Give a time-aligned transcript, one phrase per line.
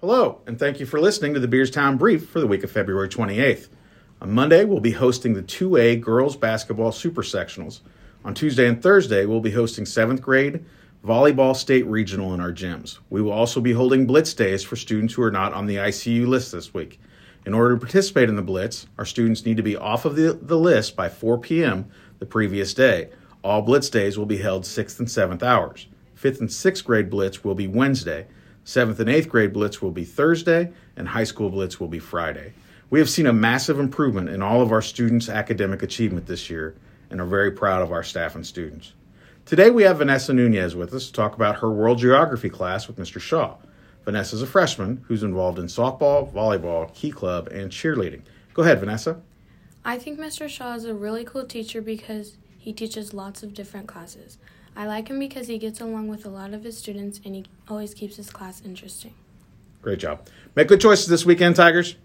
[0.00, 3.06] Hello, and thank you for listening to the Beerstown Brief for the week of February
[3.06, 3.68] 28th.
[4.22, 7.80] On Monday, we'll be hosting the 2A Girls Basketball Super Sectionals.
[8.24, 10.64] On Tuesday and Thursday, we'll be hosting 7th grade
[11.04, 12.98] volleyball state regional in our gyms.
[13.10, 16.26] We will also be holding Blitz Days for students who are not on the ICU
[16.26, 16.98] list this week.
[17.44, 20.32] In order to participate in the Blitz, our students need to be off of the,
[20.32, 21.90] the list by 4 p.m.
[22.20, 23.10] the previous day.
[23.44, 25.88] All Blitz Days will be held 6th and 7th hours.
[26.18, 28.26] 5th and 6th grade Blitz will be Wednesday.
[28.70, 32.52] 7th and 8th grade Blitz will be Thursday, and high school Blitz will be Friday.
[32.88, 36.76] We have seen a massive improvement in all of our students' academic achievement this year
[37.10, 38.92] and are very proud of our staff and students.
[39.44, 42.96] Today we have Vanessa Nunez with us to talk about her world geography class with
[42.96, 43.20] Mr.
[43.20, 43.56] Shaw.
[44.04, 48.22] Vanessa is a freshman who's involved in softball, volleyball, key club, and cheerleading.
[48.54, 49.20] Go ahead, Vanessa.
[49.84, 50.48] I think Mr.
[50.48, 54.38] Shaw is a really cool teacher because he teaches lots of different classes.
[54.76, 57.44] I like him because he gets along with a lot of his students and he
[57.68, 59.14] always keeps his class interesting.
[59.82, 60.26] Great job.
[60.54, 61.96] Make good choices this weekend, Tigers.